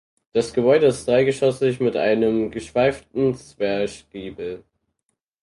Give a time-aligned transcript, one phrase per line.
[0.33, 4.63] Das Gebäude ist dreigeschossig mit einem geschweiften Zwerchgiebel.